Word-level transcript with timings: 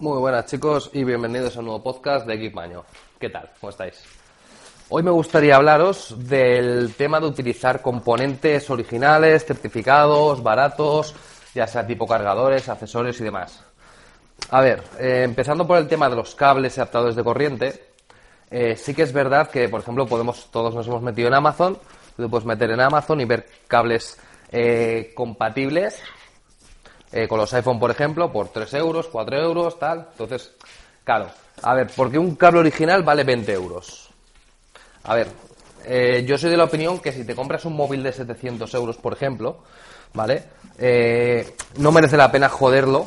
Muy 0.00 0.18
buenas 0.18 0.46
chicos 0.46 0.88
y 0.94 1.04
bienvenidos 1.04 1.54
a 1.54 1.58
un 1.58 1.66
nuevo 1.66 1.82
podcast 1.82 2.26
de 2.26 2.32
Equipmaño. 2.32 2.84
¿Qué 3.18 3.28
tal? 3.28 3.50
¿Cómo 3.60 3.68
estáis? 3.68 4.02
Hoy 4.88 5.02
me 5.02 5.10
gustaría 5.10 5.56
hablaros 5.56 6.14
del 6.26 6.94
tema 6.94 7.20
de 7.20 7.26
utilizar 7.26 7.82
componentes 7.82 8.70
originales, 8.70 9.44
certificados, 9.44 10.42
baratos, 10.42 11.14
ya 11.54 11.66
sea 11.66 11.86
tipo 11.86 12.06
cargadores, 12.06 12.66
accesorios 12.70 13.20
y 13.20 13.24
demás. 13.24 13.62
A 14.48 14.62
ver, 14.62 14.82
eh, 14.98 15.20
empezando 15.22 15.66
por 15.66 15.76
el 15.76 15.86
tema 15.86 16.08
de 16.08 16.16
los 16.16 16.34
cables 16.34 16.78
y 16.78 16.80
adaptadores 16.80 17.14
de 17.14 17.22
corriente, 17.22 17.84
eh, 18.50 18.76
sí 18.76 18.94
que 18.94 19.02
es 19.02 19.12
verdad 19.12 19.50
que, 19.50 19.68
por 19.68 19.82
ejemplo, 19.82 20.06
podemos 20.06 20.50
todos 20.50 20.74
nos 20.74 20.86
hemos 20.86 21.02
metido 21.02 21.28
en 21.28 21.34
Amazon, 21.34 21.76
te 22.16 22.26
puedes 22.26 22.46
meter 22.46 22.70
en 22.70 22.80
Amazon 22.80 23.20
y 23.20 23.26
ver 23.26 23.46
cables 23.68 24.18
eh, 24.50 25.12
compatibles 25.14 26.00
eh, 27.12 27.26
con 27.26 27.38
los 27.38 27.52
iPhone, 27.54 27.78
por 27.78 27.90
ejemplo, 27.90 28.32
por 28.32 28.48
3 28.48 28.74
euros, 28.74 29.08
4 29.08 29.42
euros, 29.42 29.78
tal. 29.78 30.08
Entonces, 30.12 30.52
claro, 31.04 31.28
a 31.62 31.74
ver, 31.74 31.90
porque 31.94 32.18
un 32.18 32.36
cable 32.36 32.60
original 32.60 33.02
vale 33.02 33.24
20 33.24 33.52
euros. 33.52 34.10
A 35.04 35.14
ver, 35.14 35.28
eh, 35.84 36.24
yo 36.26 36.38
soy 36.38 36.50
de 36.50 36.56
la 36.56 36.64
opinión 36.64 37.00
que 37.00 37.12
si 37.12 37.24
te 37.24 37.34
compras 37.34 37.64
un 37.64 37.74
móvil 37.74 38.02
de 38.02 38.12
700 38.12 38.72
euros, 38.74 38.96
por 38.96 39.12
ejemplo, 39.12 39.58
¿vale? 40.14 40.44
Eh, 40.78 41.54
no 41.78 41.92
merece 41.92 42.16
la 42.16 42.30
pena 42.30 42.48
joderlo 42.48 43.06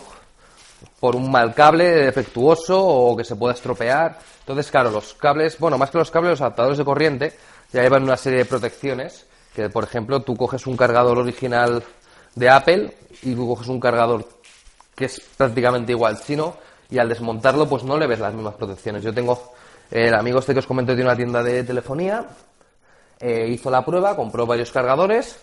por 1.00 1.16
un 1.16 1.32
mal 1.32 1.54
cable 1.54 1.86
defectuoso 1.86 2.80
o 2.80 3.16
que 3.16 3.24
se 3.24 3.36
pueda 3.36 3.54
estropear. 3.54 4.20
Entonces, 4.40 4.70
claro, 4.70 4.92
los 4.92 5.14
cables, 5.14 5.58
bueno, 5.60 5.78
más 5.78 5.92
que 5.92 5.98
los 5.98 6.12
cables, 6.12 6.32
los 6.32 6.42
adaptadores 6.42 6.78
de 6.78 6.86
corriente 6.86 7.34
ya 7.72 7.82
llevan 7.82 8.04
una 8.04 8.18
serie 8.18 8.40
de 8.40 8.46
protecciones 8.46 9.26
que, 9.56 9.70
por 9.70 9.84
ejemplo, 9.84 10.22
tú 10.22 10.36
coges 10.36 10.66
un 10.68 10.76
cargador 10.76 11.18
original 11.18 11.84
de 12.36 12.50
Apple 12.50 12.96
y 13.22 13.34
tú 13.36 13.48
coges 13.48 13.68
un 13.68 13.80
cargador 13.80 14.28
que 14.96 15.06
es 15.06 15.20
prácticamente 15.38 15.92
igual 15.92 16.20
chino 16.22 16.56
y 16.90 17.00
al 17.00 17.10
desmontarlo 17.10 17.68
pues 17.68 17.84
no 17.84 17.98
le 17.98 18.08
ves 18.08 18.20
las 18.20 18.34
mismas 18.34 18.56
protecciones. 18.56 19.04
Yo 19.04 19.14
tengo 19.14 19.54
el 19.92 20.14
amigo 20.14 20.40
este 20.40 20.54
que 20.54 20.60
os 20.60 20.68
comenté 20.68 20.96
de 20.96 21.04
una 21.04 21.16
tienda 21.16 21.44
de 21.44 21.64
telefonía, 21.64 22.26
eh, 23.20 23.48
hizo 23.50 23.70
la 23.70 23.86
prueba, 23.86 24.16
compró 24.16 24.46
varios 24.46 24.72
cargadores 24.72 25.40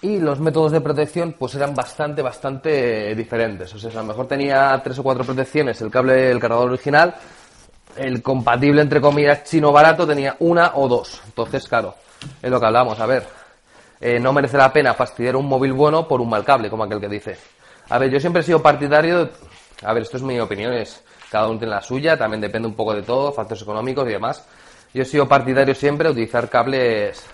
y 0.00 0.18
los 0.18 0.40
métodos 0.40 0.72
de 0.72 0.80
protección 0.80 1.34
pues 1.38 1.54
eran 1.54 1.74
bastante, 1.74 2.22
bastante 2.22 3.14
diferentes. 3.14 3.74
O 3.74 3.78
sea, 3.78 3.90
a 3.90 4.02
lo 4.02 4.04
mejor 4.04 4.26
tenía 4.26 4.80
tres 4.82 4.98
o 4.98 5.02
cuatro 5.02 5.24
protecciones 5.24 5.80
el 5.80 5.90
cable, 5.90 6.30
el 6.30 6.40
cargador 6.40 6.70
original, 6.70 7.14
el 7.96 8.22
compatible 8.22 8.82
entre 8.82 9.00
comillas 9.00 9.44
chino 9.44 9.72
barato 9.72 10.06
tenía 10.06 10.36
una 10.40 10.72
o 10.74 10.88
dos. 10.88 11.22
Entonces, 11.26 11.68
claro, 11.68 11.94
es 12.40 12.50
lo 12.50 12.58
que 12.58 12.66
hablamos. 12.66 12.98
A 13.00 13.06
ver, 13.06 13.26
eh, 14.02 14.18
no 14.18 14.32
merece 14.32 14.56
la 14.56 14.72
pena 14.72 14.94
fastidiar 14.94 15.36
un 15.36 15.46
móvil 15.46 15.72
bueno 15.72 16.08
por 16.08 16.20
un 16.20 16.28
mal 16.28 16.44
cable, 16.44 16.68
como 16.68 16.82
aquel 16.82 17.00
que 17.00 17.08
dice. 17.08 17.38
A 17.88 17.98
ver, 17.98 18.10
yo 18.10 18.18
siempre 18.18 18.40
he 18.40 18.44
sido 18.44 18.60
partidario, 18.60 19.30
a 19.84 19.92
ver, 19.92 20.02
esto 20.02 20.16
es 20.16 20.24
mi 20.24 20.40
opinión, 20.40 20.72
es 20.72 21.04
cada 21.30 21.48
uno 21.48 21.56
tiene 21.56 21.74
la 21.74 21.80
suya, 21.80 22.18
también 22.18 22.40
depende 22.40 22.66
un 22.66 22.74
poco 22.74 22.94
de 22.94 23.02
todo, 23.02 23.30
factores 23.30 23.62
económicos 23.62 24.04
y 24.08 24.10
demás. 24.10 24.44
Yo 24.92 25.02
he 25.02 25.04
sido 25.04 25.28
partidario 25.28 25.72
siempre 25.76 26.08
de 26.08 26.12
utilizar 26.12 26.48
cables, 26.48 27.24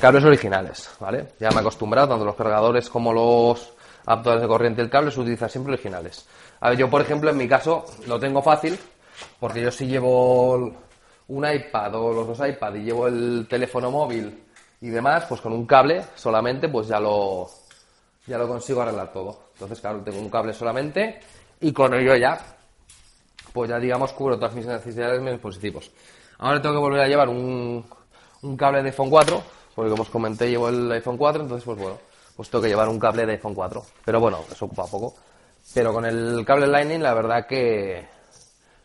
cables 0.00 0.24
originales, 0.24 0.90
¿vale? 0.98 1.34
Ya 1.38 1.50
me 1.50 1.56
he 1.56 1.60
acostumbrado, 1.60 2.08
tanto 2.08 2.24
los 2.24 2.34
cargadores 2.34 2.88
como 2.88 3.12
los 3.12 3.74
adaptadores 4.06 4.40
de 4.40 4.48
corriente 4.48 4.80
del 4.80 4.90
cable, 4.90 5.10
se 5.10 5.20
utilizan 5.20 5.50
siempre 5.50 5.74
originales. 5.74 6.26
A 6.60 6.70
ver, 6.70 6.78
yo 6.78 6.88
por 6.88 7.02
ejemplo, 7.02 7.28
en 7.28 7.36
mi 7.36 7.46
caso, 7.46 7.84
lo 8.06 8.18
tengo 8.18 8.40
fácil, 8.40 8.78
porque 9.38 9.60
yo 9.60 9.70
si 9.70 9.86
llevo 9.86 10.54
un 11.28 11.46
iPad 11.46 11.94
o 11.94 12.14
los 12.14 12.26
dos 12.26 12.48
iPad 12.48 12.74
y 12.76 12.84
llevo 12.84 13.06
el 13.06 13.46
teléfono 13.48 13.90
móvil 13.90 14.44
y 14.80 14.88
demás, 14.88 15.24
pues 15.28 15.40
con 15.40 15.52
un 15.52 15.66
cable 15.66 16.04
solamente, 16.14 16.68
pues 16.68 16.88
ya 16.88 16.98
lo, 17.00 17.48
ya 18.26 18.38
lo 18.38 18.48
consigo 18.48 18.80
arreglar 18.80 19.12
todo. 19.12 19.50
Entonces, 19.54 19.80
claro, 19.80 20.00
tengo 20.00 20.18
un 20.18 20.30
cable 20.30 20.52
solamente 20.52 21.20
y 21.60 21.72
con 21.72 21.92
ello 21.94 22.16
ya, 22.16 22.40
pues 23.52 23.68
ya 23.68 23.78
digamos 23.78 24.12
cubro 24.12 24.36
todas 24.36 24.54
mis 24.54 24.66
necesidades 24.66 25.18
de 25.18 25.24
mis 25.24 25.32
dispositivos. 25.32 25.90
Ahora 26.38 26.62
tengo 26.62 26.76
que 26.76 26.80
volver 26.80 27.00
a 27.02 27.08
llevar 27.08 27.28
un, 27.28 27.84
un 28.42 28.56
cable 28.56 28.82
de 28.82 28.88
iPhone 28.88 29.10
4, 29.10 29.42
porque 29.74 29.90
como 29.90 30.02
os 30.02 30.08
comenté 30.10 30.48
llevo 30.48 30.68
el 30.68 30.90
iPhone 30.92 31.18
4, 31.18 31.42
entonces 31.42 31.64
pues 31.64 31.78
bueno, 31.78 31.98
pues 32.34 32.48
tengo 32.48 32.62
que 32.62 32.68
llevar 32.68 32.88
un 32.88 32.98
cable 32.98 33.26
de 33.26 33.32
iPhone 33.32 33.54
4. 33.54 33.82
Pero 34.04 34.20
bueno, 34.20 34.38
eso 34.50 34.64
ocupa 34.64 34.86
poco. 34.86 35.14
Pero 35.74 35.92
con 35.92 36.06
el 36.06 36.42
cable 36.46 36.66
Lightning 36.66 37.02
la 37.02 37.12
verdad 37.12 37.46
que, 37.46 38.08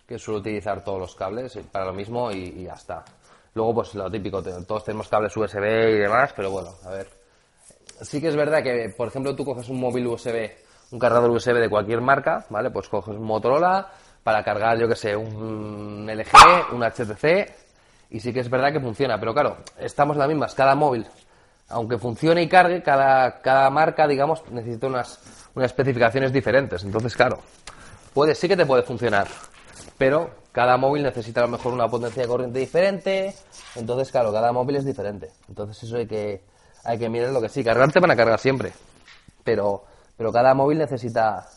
que 0.06 0.20
suelo 0.20 0.42
utilizar 0.42 0.84
todos 0.84 1.00
los 1.00 1.16
cables 1.16 1.58
para 1.72 1.86
lo 1.86 1.94
mismo 1.94 2.32
y, 2.32 2.54
y 2.58 2.64
ya 2.64 2.74
está. 2.74 3.06
Luego, 3.56 3.74
pues 3.74 3.96
lo 3.96 4.12
típico, 4.12 4.44
todos 4.44 4.84
tenemos 4.84 5.08
cables 5.08 5.36
USB 5.36 5.64
y 5.64 6.00
demás, 6.00 6.34
pero 6.36 6.52
bueno, 6.52 6.72
a 6.84 6.90
ver. 6.90 7.08
Sí 8.02 8.20
que 8.20 8.28
es 8.28 8.36
verdad 8.36 8.62
que, 8.62 8.94
por 8.98 9.08
ejemplo, 9.08 9.34
tú 9.34 9.46
coges 9.46 9.70
un 9.70 9.80
móvil 9.80 10.06
USB, 10.08 10.52
un 10.92 11.00
cargador 11.00 11.32
USB 11.32 11.54
de 11.54 11.70
cualquier 11.70 12.02
marca, 12.02 12.46
¿vale? 12.50 12.70
Pues 12.70 12.90
coges 12.90 13.16
un 13.16 13.24
Motorola 13.24 13.88
para 14.24 14.44
cargar, 14.44 14.78
yo 14.78 14.90
que 14.90 14.98
sé, 14.98 15.16
un 15.16 16.06
LG, 16.06 16.74
un 16.74 16.84
HTC, 16.84 17.50
y 18.10 18.20
sí 18.20 18.34
que 18.34 18.42
es 18.42 18.50
verdad 18.50 18.74
que 18.74 18.82
funciona, 18.82 19.18
pero 19.18 19.34
claro, 19.34 19.56
estamos 19.80 20.18
las 20.18 20.28
mismas, 20.28 20.54
cada 20.54 20.76
móvil, 20.76 21.08
aunque 21.70 21.98
funcione 21.98 22.44
y 22.44 22.50
cargue, 22.50 22.84
cada, 22.84 23.40
cada 23.40 23.70
marca, 23.70 24.06
digamos, 24.06 24.44
necesita 24.52 24.88
unas, 24.88 25.50
unas 25.56 25.68
especificaciones 25.68 26.34
diferentes. 26.34 26.84
Entonces, 26.84 27.16
claro, 27.16 27.40
puede, 28.14 28.36
sí 28.36 28.50
que 28.50 28.58
te 28.58 28.66
puede 28.66 28.84
funcionar, 28.84 29.28
pero 29.98 30.30
cada 30.52 30.78
móvil 30.78 31.04
necesita 31.04 31.42
a 31.42 31.46
lo 31.46 31.50
mejor 31.50 31.74
una 31.74 31.88
potencia 31.88 32.24
de 32.24 32.28
corriente 32.28 32.60
diferente, 32.60 33.36
entonces 33.76 34.12
claro, 34.12 34.32
cada 34.32 34.52
móvil 34.52 34.78
es 34.78 34.86
diferente. 34.86 35.32
Entonces 35.48 35.84
eso 35.84 35.98
hay 35.98 36.08
que, 36.08 36.42
hay 36.84 36.98
que 36.98 37.10
mirar 37.10 37.32
lo 37.32 37.42
que 37.42 37.50
sí, 37.50 37.64
cargarte 37.64 38.00
van 38.00 38.12
a 38.12 38.16
cargar 38.16 38.40
siempre, 38.40 38.74
pero, 39.44 39.84
pero 40.16 40.32
cada 40.32 40.54
móvil 40.54 40.78
necesita, 40.78 41.48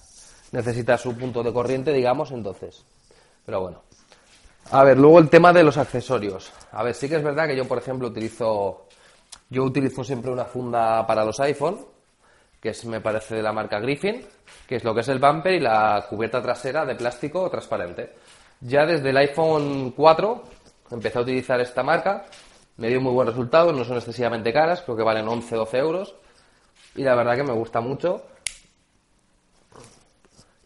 necesita 0.53 0.99
su 0.99 1.17
punto 1.17 1.43
de 1.43 1.53
corriente, 1.53 1.93
digamos, 1.93 2.31
entonces. 2.31 2.85
Pero 3.45 3.61
bueno. 3.61 3.83
A 4.71 4.85
ver, 4.85 4.99
luego 4.99 5.19
el 5.19 5.31
tema 5.31 5.53
de 5.53 5.63
los 5.63 5.79
accesorios. 5.79 6.53
A 6.73 6.83
ver, 6.83 6.95
sí 6.95 7.09
que 7.09 7.17
es 7.17 7.23
verdad 7.23 7.47
que 7.47 7.57
yo, 7.57 7.67
por 7.67 7.79
ejemplo, 7.79 8.09
utilizo, 8.09 8.87
yo 9.49 9.63
utilizo 9.65 10.05
siempre 10.05 10.31
una 10.31 10.45
funda 10.45 11.07
para 11.07 11.25
los 11.25 11.41
iPhone, 11.41 11.79
que 12.61 12.71
es, 12.71 12.85
me 12.85 13.01
parece 13.01 13.37
de 13.37 13.43
la 13.43 13.53
marca 13.53 13.81
Griffin, 13.81 14.25
que 14.67 14.77
es 14.77 14.85
lo 14.85 14.95
que 14.95 15.01
es 15.01 15.09
el 15.09 15.19
bumper 15.19 15.55
y 15.55 15.61
la 15.61 16.07
cubierta 16.09 16.43
trasera 16.43 16.85
de 16.85 16.95
plástico 16.95 17.49
transparente. 17.51 18.15
Ya 18.61 18.85
desde 18.85 19.11
el 19.11 19.17
iPhone 19.17 19.93
4 19.93 20.45
empecé 20.91 21.19
a 21.19 21.23
utilizar 21.23 21.61
esta 21.61 21.83
marca, 21.83 22.25
me 22.77 22.89
dio 22.89 23.01
muy 23.01 23.13
buenos 23.13 23.35
resultados, 23.35 23.75
no 23.75 23.85
son 23.85 23.97
excesivamente 23.97 24.53
caras, 24.53 24.83
creo 24.83 24.97
que 24.97 25.03
valen 25.03 25.27
11-12 25.27 25.75
euros, 25.79 26.15
y 26.97 27.03
la 27.03 27.15
verdad 27.15 27.37
que 27.37 27.45
me 27.45 27.53
gusta 27.53 27.81
mucho 27.81 28.25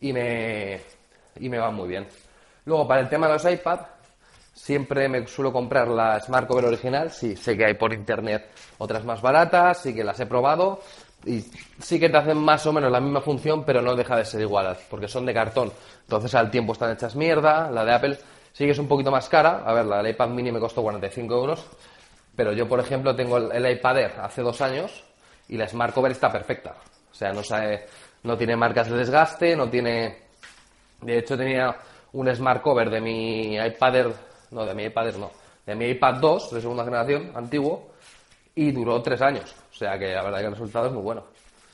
y 0.01 0.13
me, 0.13 0.81
y 1.39 1.49
me 1.49 1.59
va 1.59 1.71
muy 1.71 1.89
bien. 1.89 2.07
Luego, 2.65 2.87
para 2.87 3.01
el 3.01 3.09
tema 3.09 3.27
de 3.27 3.35
los 3.35 3.45
iPad, 3.45 3.81
siempre 4.53 5.09
me 5.09 5.27
suelo 5.27 5.53
comprar 5.53 5.89
la 5.89 6.21
Smart 6.21 6.47
Cover 6.47 6.67
original, 6.67 7.11
sí, 7.11 7.37
sé 7.37 7.57
que 7.57 7.65
hay 7.65 7.75
por 7.75 7.93
internet 7.93 8.51
otras 8.79 9.05
más 9.05 9.21
baratas, 9.21 9.83
sí 9.83 9.95
que 9.95 10.05
las 10.05 10.19
he 10.21 10.27
probado, 10.27 10.81
y 11.25 11.41
sí 11.81 12.01
que 12.01 12.09
te 12.09 12.17
hacen 12.17 12.39
más 12.39 12.67
o 12.67 12.73
menos 12.73 12.91
la 12.91 13.01
misma 13.01 13.21
función, 13.21 13.65
pero 13.65 13.81
no 13.81 13.95
deja 13.95 14.17
de 14.17 14.25
ser 14.25 14.41
igual, 14.41 14.77
porque 14.91 15.09
son 15.09 15.25
de 15.27 15.35
cartón. 15.35 15.73
Entonces 16.03 16.35
al 16.35 16.51
tiempo 16.51 16.73
están 16.73 16.93
hechas 16.93 17.15
mierda. 17.15 17.71
La 17.71 17.85
de 17.85 17.93
Apple 17.93 18.19
sí 18.53 18.65
que 18.65 18.73
es 18.73 18.79
un 18.79 18.89
poquito 18.89 19.11
más 19.11 19.29
cara. 19.29 19.63
A 19.65 19.73
ver, 19.73 19.87
la 19.87 20.03
del 20.03 20.13
iPad 20.13 20.29
mini 20.29 20.51
me 20.51 20.61
costó 20.61 20.83
45 20.83 21.35
euros. 21.35 21.67
Pero 22.35 22.53
yo, 22.53 22.69
por 22.69 22.81
ejemplo, 22.81 23.15
tengo 23.15 23.37
el, 23.37 23.71
iPad 23.71 23.99
Air 23.99 24.13
hace 24.21 24.43
dos 24.43 24.61
años 24.61 25.05
y 25.49 25.57
la 25.57 25.69
Smart 25.69 25.95
Cover 25.95 26.13
está 26.13 26.33
perfecta. 26.33 26.75
O 27.11 27.15
sea, 27.15 27.33
no, 27.33 27.43
no 28.23 28.37
tiene 28.37 28.57
marcas 28.57 28.89
de 28.89 28.97
desgaste, 28.97 29.55
no 29.57 29.69
tiene... 29.69 30.23
De 31.03 31.19
hecho, 31.19 31.37
tenía 31.37 31.77
un 32.13 32.35
Smart 32.35 32.63
Cover 32.63 32.91
de 32.91 33.01
mi 33.01 33.57
iPad. 33.57 34.13
No, 34.51 34.65
de 34.65 34.75
mi 34.75 34.85
iPad 34.85 35.15
no. 35.17 35.31
De 35.67 35.75
mi 35.75 35.87
iPad 35.87 36.15
2, 36.15 36.55
de 36.55 36.61
segunda 36.61 36.85
generación, 36.85 37.31
antiguo, 37.35 37.93
y 38.55 38.73
duró 38.73 39.01
tres 39.03 39.21
años. 39.21 39.55
O 39.73 39.75
sea 39.75 39.99
que 39.99 40.13
la 40.13 40.23
verdad 40.23 40.41
que 40.41 40.47
el 40.47 40.53
resultado 40.53 40.87
es 40.87 40.93
muy 40.93 41.03
bueno. 41.03 41.25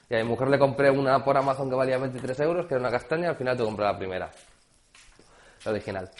Y 0.08 0.14
a 0.14 0.18
mi 0.18 0.24
mujer 0.24 0.48
le 0.48 0.58
compré 0.58 0.90
una 0.90 1.22
por 1.22 1.36
Amazon 1.36 1.68
que 1.68 1.76
valía 1.76 1.98
23 1.98 2.40
euros, 2.40 2.66
que 2.66 2.74
era 2.74 2.80
una 2.80 2.90
castaña, 2.90 3.30
al 3.30 3.36
final 3.36 3.56
te 3.56 3.64
compré 3.64 3.84
la 3.84 3.98
primera. 3.98 4.30
La 5.64 5.72
original. 5.72 6.10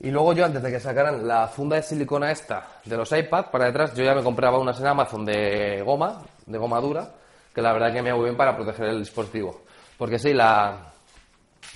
Y 0.00 0.10
luego 0.10 0.32
yo, 0.32 0.44
antes 0.44 0.62
de 0.62 0.70
que 0.70 0.78
sacaran 0.78 1.26
la 1.26 1.48
funda 1.48 1.76
de 1.76 1.82
silicona 1.82 2.30
esta 2.30 2.66
de 2.84 2.96
los 2.96 3.10
iPad, 3.10 3.46
para 3.50 3.66
detrás, 3.66 3.94
yo 3.94 4.04
ya 4.04 4.14
me 4.14 4.22
compraba 4.22 4.58
unas 4.58 4.78
en 4.80 4.86
Amazon 4.86 5.24
de 5.24 5.82
goma, 5.84 6.22
de 6.46 6.56
goma 6.56 6.80
dura, 6.80 7.10
que 7.52 7.60
la 7.60 7.72
verdad 7.72 7.92
que 7.92 8.00
me 8.00 8.12
va 8.12 8.16
muy 8.16 8.26
bien 8.26 8.36
para 8.36 8.54
proteger 8.54 8.86
el 8.86 9.00
dispositivo. 9.00 9.62
Porque 9.98 10.18
sí, 10.18 10.32
la, 10.32 10.92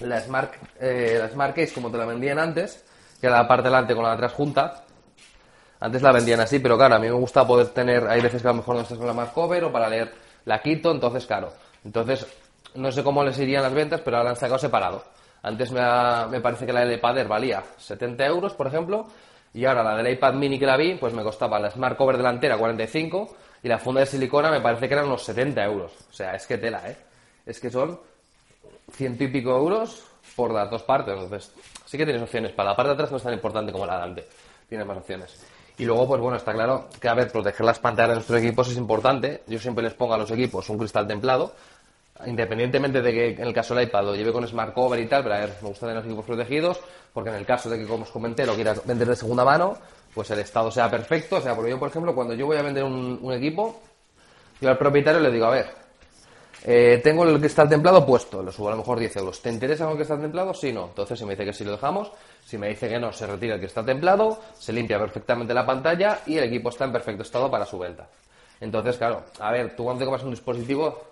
la, 0.01 0.21
Smart, 0.21 0.55
eh, 0.79 1.17
la 1.19 1.29
Smart 1.29 1.55
Case, 1.55 1.75
como 1.75 1.91
te 1.91 1.99
la 1.99 2.07
vendían 2.07 2.39
antes, 2.39 2.85
que 3.21 3.27
era 3.27 3.43
la 3.43 3.49
parte 3.49 3.65
delante 3.65 3.95
con 3.95 4.05
la 4.05 4.11
de 4.11 4.15
atrás 4.15 4.33
junta, 4.33 4.85
antes 5.83 6.01
la 6.01 6.13
vendían 6.13 6.39
así, 6.39 6.61
pero 6.61 6.77
claro, 6.77 6.95
a 6.95 6.99
mí 7.01 7.09
me 7.09 7.13
gusta 7.13 7.45
poder 7.45 7.69
tener, 7.69 8.07
hay 8.07 8.21
veces 8.21 8.41
que 8.41 8.47
a 8.47 8.53
lo 8.53 8.59
mejor 8.59 8.77
no 8.77 8.83
estás 8.83 8.97
con 8.97 9.07
la 9.09 9.13
Smart 9.13 9.33
Cover 9.33 9.65
o 9.65 9.73
para 9.73 9.89
leer 9.89 10.13
la 10.45 10.63
quito, 10.63 10.93
entonces 10.93 11.27
claro. 11.27 11.53
Entonces, 11.85 12.25
no 12.77 12.93
sé 12.93 13.03
cómo 13.03 13.25
les 13.25 13.37
irían 13.41 13.65
las 13.65 13.75
ventas, 13.75 14.01
pero 14.01 14.19
ahora 14.19 14.31
han 14.31 14.37
sacado 14.37 14.61
separado. 14.61 15.03
Antes 15.43 15.73
me, 15.73 15.81
me 16.31 16.41
parece 16.41 16.67
que 16.67 16.73
la 16.73 16.85
del 16.85 16.99
iPad 16.99 17.19
Air 17.19 17.27
valía 17.27 17.65
70 17.79 18.25
euros, 18.27 18.55
por 18.55 18.69
ejemplo, 18.69 19.09
y 19.53 19.65
ahora 19.65 19.83
la 19.83 19.97
del 19.97 20.13
iPad 20.13 20.35
mini 20.35 20.57
que 20.57 20.67
la 20.67 20.77
vi, 20.77 20.95
pues 20.95 21.13
me 21.15 21.25
costaba 21.25 21.59
la 21.59 21.69
Smart 21.69 21.97
Cover 21.97 22.17
delantera 22.17 22.57
45 22.57 23.37
y 23.65 23.69
la 23.69 23.79
funda 23.79 24.03
de 24.03 24.07
silicona 24.07 24.53
me 24.53 24.61
parece 24.61 24.87
que 24.87 24.95
eran 24.95 25.07
unos 25.07 25.25
70 25.25 25.65
euros. 25.65 25.93
O 26.09 26.13
sea, 26.13 26.37
es 26.37 26.47
que 26.47 26.59
tela, 26.59 26.89
¿eh? 26.89 26.97
Es 27.45 27.59
que 27.59 27.71
son 27.71 27.99
ciento 28.93 29.25
y 29.25 29.29
pico 29.29 29.51
euros 29.51 30.05
por 30.37 30.53
las 30.53 30.71
dos 30.71 30.85
partes. 30.85 31.15
Entonces, 31.15 31.53
sí 31.87 31.99
que 31.99 32.05
tienes 32.05 32.23
opciones. 32.23 32.53
Para 32.53 32.71
la 32.71 32.77
parte 32.77 32.91
de 32.91 32.95
atrás 32.95 33.11
no 33.11 33.17
es 33.17 33.23
tan 33.25 33.35
importante 33.35 33.73
como 33.73 33.85
la 33.85 33.95
de 33.95 33.99
adelante. 33.99 34.29
Tienes 34.69 34.87
más 34.87 34.99
opciones. 34.99 35.45
Y 35.79 35.85
luego, 35.85 36.07
pues 36.07 36.21
bueno, 36.21 36.37
está 36.37 36.53
claro 36.53 36.89
que, 37.01 37.09
a 37.09 37.15
ver, 37.15 37.31
proteger 37.31 37.65
las 37.65 37.79
pantallas 37.79 38.11
de 38.11 38.15
nuestros 38.17 38.39
equipos 38.41 38.69
es 38.69 38.77
importante. 38.77 39.43
Yo 39.47 39.59
siempre 39.59 39.83
les 39.83 39.95
pongo 39.95 40.15
a 40.15 40.19
los 40.19 40.31
equipos 40.31 40.69
un 40.69 40.79
cristal 40.79 41.07
templado, 41.07 41.55
independientemente 42.27 43.01
de 43.01 43.13
que 43.13 43.31
en 43.31 43.49
el 43.49 43.55
caso 43.55 43.75
del 43.75 43.89
iPad 43.89 44.05
lo 44.05 44.15
lleve 44.15 44.33
con 44.33 44.47
smart 44.47 44.75
cover 44.75 45.01
y 45.01 45.07
tal, 45.07 45.23
pero 45.23 45.35
a 45.35 45.39
ver, 45.39 45.55
me 45.63 45.69
gusta 45.69 45.87
tener 45.87 45.97
los 45.97 46.05
equipos 46.05 46.25
protegidos, 46.27 46.81
porque 47.13 47.31
en 47.31 47.37
el 47.37 47.47
caso 47.47 47.71
de 47.71 47.79
que, 47.79 47.87
como 47.87 48.05
os 48.05 48.11
comenté, 48.11 48.47
lo 48.47 48.55
quieras 48.55 48.85
vender 48.87 49.09
de 49.09 49.17
segunda 49.17 49.45
mano, 49.45 49.77
pues 50.15 50.31
el 50.31 50.39
estado 50.41 50.71
sea 50.71 50.91
perfecto. 50.91 51.37
O 51.37 51.41
sea, 51.41 51.55
porque 51.55 51.71
yo, 51.71 51.79
por 51.79 51.89
ejemplo, 51.89 52.15
cuando 52.15 52.35
yo 52.35 52.47
voy 52.47 52.59
a 52.59 52.63
vender 52.63 52.85
un, 52.85 53.19
un 53.21 53.33
equipo, 53.33 53.81
yo 54.61 54.69
al 54.69 54.79
propietario 54.79 55.21
le 55.21 55.31
digo, 55.31 55.47
a 55.47 55.51
ver, 55.51 55.82
eh, 56.65 57.01
tengo 57.03 57.25
el 57.25 57.41
cristal 57.41 57.69
templado 57.69 58.07
puesto, 58.07 58.43
lo 58.43 58.53
subo 58.53 58.69
a 58.69 58.73
lo 58.73 58.77
mejor 58.79 58.99
10 58.99 59.17
euros. 59.17 59.43
¿Te 59.43 59.51
interesa 59.51 59.91
el 59.91 59.97
cristal 59.97 60.21
templado? 60.21 60.55
Sí, 60.55 60.73
no. 60.73 60.87
Entonces, 60.87 61.19
si 61.19 61.25
me 61.25 61.33
dice 61.33 61.45
que 61.45 61.53
sí 61.53 61.65
lo 61.65 61.73
dejamos, 61.73 62.13
si 62.45 62.57
me 62.57 62.69
dice 62.69 62.89
que 62.89 62.99
no, 62.99 63.13
se 63.13 63.27
retira 63.27 63.55
el 63.55 63.61
cristal 63.61 63.85
templado, 63.85 64.39
se 64.57 64.73
limpia 64.73 64.99
perfectamente 64.99 65.53
la 65.53 65.67
pantalla 65.67 66.21
y 66.27 66.39
el 66.39 66.45
equipo 66.45 66.69
está 66.69 66.85
en 66.85 66.93
perfecto 66.93 67.23
estado 67.23 67.51
para 67.51 67.67
su 67.67 67.79
venta. 67.79 68.07
Entonces, 68.61 68.97
claro, 68.97 69.25
a 69.41 69.51
ver, 69.51 69.75
tú 69.75 69.83
cuando 69.83 70.01
te 70.01 70.05
compras 70.05 70.25
un 70.25 70.31
dispositivo, 70.31 71.03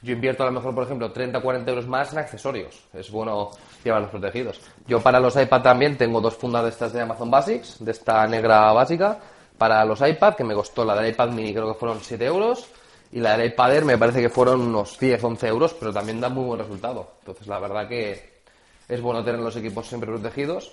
yo 0.00 0.14
invierto 0.14 0.42
a 0.42 0.46
lo 0.46 0.52
mejor, 0.52 0.74
por 0.74 0.84
ejemplo, 0.84 1.12
30 1.12 1.36
o 1.36 1.42
40 1.42 1.70
euros 1.70 1.86
más 1.86 2.12
en 2.12 2.20
accesorios. 2.20 2.84
Es 2.94 3.10
bueno 3.10 3.50
llevarlos 3.84 4.10
protegidos. 4.10 4.60
Yo 4.86 5.00
para 5.00 5.20
los 5.20 5.36
iPad 5.36 5.62
también 5.62 5.98
tengo 5.98 6.22
dos 6.22 6.34
fundas 6.34 6.62
de 6.62 6.70
estas 6.70 6.94
de 6.94 7.02
Amazon 7.02 7.30
Basics, 7.30 7.84
de 7.84 7.90
esta 7.90 8.26
negra 8.26 8.72
básica, 8.72 9.18
para 9.58 9.84
los 9.84 10.00
iPad, 10.00 10.34
que 10.34 10.44
me 10.44 10.54
costó 10.54 10.82
la 10.82 10.94
del 10.96 11.12
iPad 11.12 11.28
mini, 11.28 11.52
creo 11.52 11.72
que 11.72 11.78
fueron 11.78 12.00
7 12.00 12.24
euros 12.24 12.68
y 13.14 13.20
la 13.20 13.36
del 13.36 13.46
iPad 13.46 13.74
Air 13.76 13.84
me 13.84 13.96
parece 13.96 14.20
que 14.20 14.28
fueron 14.28 14.60
unos 14.60 14.98
10, 14.98 15.22
11 15.22 15.46
euros, 15.46 15.72
pero 15.74 15.92
también 15.92 16.20
da 16.20 16.28
muy 16.28 16.46
buen 16.46 16.58
resultado. 16.58 17.12
Entonces, 17.20 17.46
la 17.46 17.60
verdad 17.60 17.86
que 17.86 18.40
es 18.88 19.00
bueno 19.00 19.24
tener 19.24 19.38
los 19.38 19.54
equipos 19.54 19.86
siempre 19.86 20.10
protegidos. 20.10 20.72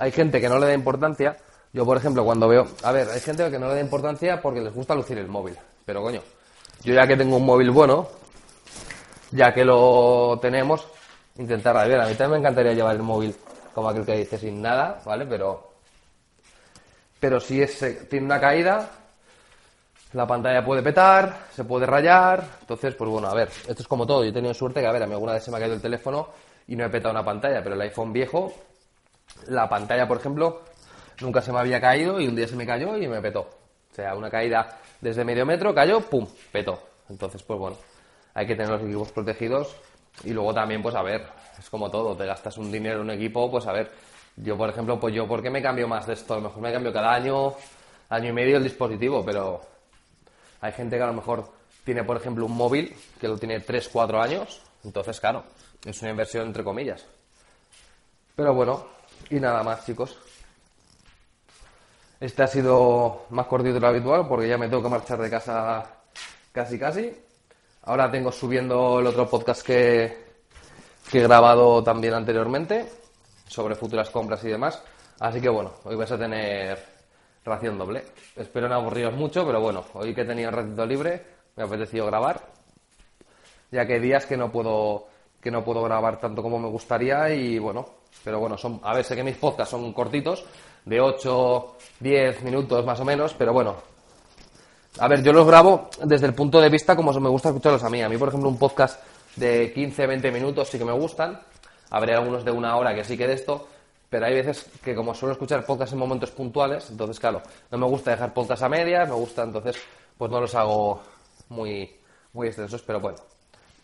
Hay 0.00 0.10
gente 0.10 0.40
que 0.40 0.48
no 0.48 0.58
le 0.58 0.66
da 0.66 0.74
importancia. 0.74 1.36
Yo, 1.72 1.86
por 1.86 1.96
ejemplo, 1.96 2.24
cuando 2.24 2.48
veo... 2.48 2.66
A 2.82 2.90
ver, 2.90 3.08
hay 3.08 3.20
gente 3.20 3.48
que 3.48 3.58
no 3.60 3.68
le 3.68 3.74
da 3.74 3.80
importancia 3.80 4.42
porque 4.42 4.62
les 4.62 4.74
gusta 4.74 4.96
lucir 4.96 5.16
el 5.16 5.28
móvil. 5.28 5.56
Pero, 5.86 6.02
coño, 6.02 6.22
yo 6.82 6.92
ya 6.92 7.06
que 7.06 7.16
tengo 7.16 7.36
un 7.36 7.46
móvil 7.46 7.70
bueno, 7.70 8.08
ya 9.30 9.54
que 9.54 9.64
lo 9.64 10.40
tenemos, 10.42 10.88
intentar... 11.38 11.76
A 11.76 11.84
ver, 11.84 12.00
a 12.00 12.08
mí 12.08 12.14
también 12.16 12.32
me 12.32 12.38
encantaría 12.38 12.72
llevar 12.72 12.96
el 12.96 13.02
móvil 13.02 13.36
como 13.72 13.90
aquel 13.90 14.04
que 14.04 14.16
dice 14.16 14.38
sin 14.38 14.60
nada, 14.60 15.00
¿vale? 15.04 15.24
Pero... 15.24 15.70
Pero 17.20 17.38
si 17.38 17.62
es, 17.62 18.08
tiene 18.08 18.24
una 18.24 18.40
caída, 18.40 18.99
la 20.12 20.26
pantalla 20.26 20.64
puede 20.64 20.82
petar, 20.82 21.46
se 21.54 21.64
puede 21.64 21.86
rayar. 21.86 22.44
Entonces, 22.60 22.94
pues 22.94 23.10
bueno, 23.10 23.28
a 23.28 23.34
ver, 23.34 23.48
esto 23.48 23.82
es 23.82 23.88
como 23.88 24.06
todo. 24.06 24.24
Yo 24.24 24.30
he 24.30 24.32
tenido 24.32 24.54
suerte 24.54 24.80
que, 24.80 24.86
a 24.86 24.92
ver, 24.92 25.02
a 25.02 25.06
mí 25.06 25.12
alguna 25.12 25.34
vez 25.34 25.44
se 25.44 25.50
me 25.50 25.56
ha 25.56 25.60
caído 25.60 25.74
el 25.74 25.82
teléfono 25.82 26.28
y 26.66 26.76
no 26.76 26.84
he 26.84 26.88
petado 26.88 27.12
una 27.12 27.24
pantalla, 27.24 27.62
pero 27.62 27.74
el 27.74 27.80
iPhone 27.82 28.12
viejo, 28.12 28.52
la 29.48 29.68
pantalla, 29.68 30.06
por 30.08 30.18
ejemplo, 30.18 30.62
nunca 31.20 31.40
se 31.40 31.52
me 31.52 31.58
había 31.58 31.80
caído 31.80 32.20
y 32.20 32.26
un 32.26 32.34
día 32.34 32.48
se 32.48 32.56
me 32.56 32.66
cayó 32.66 32.96
y 32.96 33.06
me 33.06 33.20
petó. 33.20 33.40
O 33.40 33.94
sea, 33.94 34.14
una 34.14 34.30
caída 34.30 34.78
desde 35.00 35.24
medio 35.24 35.46
metro, 35.46 35.74
cayó, 35.74 36.00
pum, 36.00 36.26
petó. 36.52 36.80
Entonces, 37.08 37.42
pues 37.42 37.58
bueno, 37.58 37.76
hay 38.34 38.46
que 38.46 38.54
tener 38.54 38.70
los 38.70 38.82
equipos 38.82 39.12
protegidos 39.12 39.76
y 40.24 40.30
luego 40.30 40.54
también, 40.54 40.82
pues 40.82 40.94
a 40.94 41.02
ver, 41.02 41.26
es 41.58 41.68
como 41.70 41.90
todo, 41.90 42.16
te 42.16 42.26
gastas 42.26 42.56
un 42.58 42.70
dinero 42.70 42.96
en 42.96 43.02
un 43.02 43.10
equipo, 43.10 43.50
pues 43.50 43.66
a 43.66 43.72
ver, 43.72 43.90
yo 44.36 44.56
por 44.56 44.68
ejemplo, 44.68 44.98
pues 44.98 45.14
yo, 45.14 45.26
¿por 45.26 45.42
qué 45.42 45.50
me 45.50 45.62
cambio 45.62 45.88
más 45.88 46.06
de 46.06 46.14
esto? 46.14 46.34
A 46.34 46.36
lo 46.36 46.44
mejor 46.44 46.62
me 46.62 46.72
cambio 46.72 46.92
cada 46.92 47.12
año, 47.12 47.54
año 48.08 48.28
y 48.28 48.32
medio 48.32 48.56
el 48.56 48.62
dispositivo, 48.62 49.24
pero 49.24 49.60
hay 50.60 50.72
gente 50.72 50.96
que 50.96 51.02
a 51.02 51.06
lo 51.06 51.14
mejor 51.14 51.50
tiene, 51.84 52.04
por 52.04 52.16
ejemplo, 52.16 52.46
un 52.46 52.56
móvil 52.56 52.94
que 53.20 53.28
lo 53.28 53.38
tiene 53.38 53.60
3, 53.60 53.88
4 53.88 54.20
años. 54.20 54.62
Entonces, 54.84 55.18
claro, 55.20 55.44
es 55.84 56.00
una 56.02 56.10
inversión 56.10 56.46
entre 56.46 56.64
comillas. 56.64 57.04
Pero 58.36 58.54
bueno, 58.54 58.86
y 59.28 59.40
nada 59.40 59.62
más, 59.62 59.84
chicos. 59.84 60.16
Este 62.18 62.42
ha 62.42 62.46
sido 62.46 63.26
más 63.30 63.46
cortito 63.46 63.74
de 63.74 63.80
lo 63.80 63.86
habitual 63.86 64.28
porque 64.28 64.46
ya 64.46 64.58
me 64.58 64.68
tengo 64.68 64.82
que 64.82 64.88
marchar 64.90 65.18
de 65.20 65.30
casa 65.30 65.84
casi 66.52 66.78
casi. 66.78 67.16
Ahora 67.82 68.10
tengo 68.10 68.30
subiendo 68.30 69.00
el 69.00 69.06
otro 69.06 69.28
podcast 69.28 69.62
que, 69.62 70.24
que 71.10 71.18
he 71.18 71.22
grabado 71.22 71.82
también 71.82 72.12
anteriormente 72.12 72.86
sobre 73.46 73.74
futuras 73.74 74.10
compras 74.10 74.44
y 74.44 74.48
demás. 74.48 74.82
Así 75.18 75.40
que 75.40 75.48
bueno, 75.48 75.72
hoy 75.84 75.96
vais 75.96 76.10
a 76.12 76.18
tener 76.18 76.99
ración 77.44 77.78
doble. 77.78 78.04
Espero 78.36 78.68
no 78.68 78.74
aburriros 78.74 79.14
mucho, 79.14 79.46
pero 79.46 79.60
bueno, 79.60 79.84
hoy 79.94 80.14
que 80.14 80.22
he 80.22 80.24
tenido 80.24 80.48
un 80.48 80.54
ratito 80.54 80.86
libre, 80.86 81.24
me 81.56 81.62
ha 81.62 81.66
apetecido 81.66 82.06
grabar, 82.06 82.40
ya 83.70 83.86
que 83.86 83.94
hay 83.94 84.00
días 84.00 84.26
que 84.26 84.36
no 84.36 84.50
puedo 84.50 85.06
que 85.40 85.50
no 85.50 85.64
puedo 85.64 85.82
grabar 85.82 86.20
tanto 86.20 86.42
como 86.42 86.58
me 86.58 86.68
gustaría 86.68 87.30
y 87.30 87.58
bueno, 87.58 87.86
pero 88.22 88.38
bueno, 88.40 88.58
son 88.58 88.80
a 88.82 88.94
ver, 88.94 89.04
sé 89.04 89.16
que 89.16 89.24
mis 89.24 89.36
podcasts 89.36 89.70
son 89.70 89.92
cortitos, 89.94 90.44
de 90.84 91.00
8, 91.00 91.76
10 92.00 92.42
minutos 92.42 92.84
más 92.84 93.00
o 93.00 93.04
menos, 93.04 93.34
pero 93.34 93.52
bueno. 93.52 93.76
A 94.98 95.08
ver, 95.08 95.22
yo 95.22 95.32
los 95.32 95.46
grabo 95.46 95.88
desde 96.04 96.26
el 96.26 96.34
punto 96.34 96.60
de 96.60 96.68
vista 96.68 96.96
como 96.96 97.12
me 97.12 97.28
gusta 97.28 97.50
escucharlos 97.50 97.84
a 97.84 97.90
mí. 97.90 98.02
A 98.02 98.08
mí, 98.08 98.18
por 98.18 98.28
ejemplo, 98.28 98.48
un 98.48 98.58
podcast 98.58 99.00
de 99.36 99.72
15, 99.72 100.06
20 100.06 100.32
minutos 100.32 100.68
sí 100.68 100.78
que 100.78 100.84
me 100.84 100.92
gustan. 100.92 101.40
Habré 101.90 102.14
algunos 102.14 102.44
de 102.44 102.50
una 102.50 102.76
hora 102.76 102.94
que 102.94 103.04
sí 103.04 103.16
que 103.16 103.26
de 103.26 103.34
esto, 103.34 103.68
pero 104.10 104.26
hay 104.26 104.34
veces 104.34 104.66
que 104.82 104.94
como 104.94 105.14
suelo 105.14 105.32
escuchar 105.32 105.64
podcasts 105.64 105.92
en 105.92 106.00
momentos 106.00 106.32
puntuales, 106.32 106.90
entonces 106.90 107.18
claro, 107.18 107.40
no 107.70 107.78
me 107.78 107.86
gusta 107.86 108.10
dejar 108.10 108.34
podcasts 108.34 108.64
a 108.64 108.68
medias, 108.68 109.08
me 109.08 109.14
gusta 109.14 109.44
entonces 109.44 109.76
pues 110.18 110.30
no 110.30 110.40
los 110.40 110.54
hago 110.54 111.00
muy, 111.48 111.96
muy 112.32 112.48
extensos, 112.48 112.82
pero 112.82 113.00
bueno, 113.00 113.18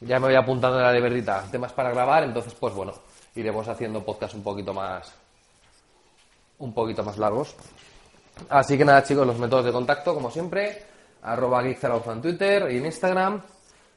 ya 0.01 0.19
me 0.19 0.27
voy 0.27 0.35
apuntando 0.35 0.79
en 0.79 0.85
la 0.85 0.93
libretita 0.93 1.45
temas 1.51 1.73
para 1.73 1.91
grabar, 1.91 2.25
entonces 2.25 2.53
pues 2.55 2.75
bueno, 2.75 2.93
iremos 3.37 3.67
haciendo 3.69 4.05
podcasts 4.05 4.35
un 4.35 4.43
poquito 4.43 4.75
más 4.75 5.15
un 6.59 6.73
poquito 6.73 7.05
más 7.05 7.19
largos. 7.19 7.55
Así 8.49 8.77
que 8.77 8.85
nada 8.85 9.03
chicos, 9.03 9.27
los 9.27 9.39
métodos 9.39 9.67
de 9.67 9.73
contacto 9.73 10.13
como 10.13 10.31
siempre, 10.31 10.83
arroba 11.23 11.63
en 11.65 12.23
Twitter 12.23 12.71
y 12.73 12.79
en 12.79 12.87
Instagram, 12.87 13.43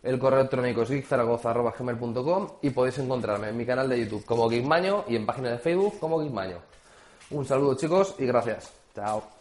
el 0.04 0.20
correo 0.20 0.40
electrónico 0.40 0.84
es 0.84 0.90
geekzaragoza.gmail.com 0.90 2.48
y 2.62 2.70
podéis 2.70 2.98
encontrarme 3.00 3.50
en 3.50 3.58
mi 3.58 3.66
canal 3.66 3.90
de 3.90 4.00
YouTube 4.00 4.26
como 4.26 4.50
Geekmaño 4.50 5.06
y 5.08 5.16
en 5.16 5.26
página 5.26 5.50
de 5.50 5.58
Facebook 5.58 6.00
como 6.00 6.20
Geekmaño. 6.20 6.58
Un 7.32 7.46
saludo 7.46 7.76
chicos 7.76 8.16
y 8.18 8.26
gracias. 8.26 8.72
Chao. 8.96 9.39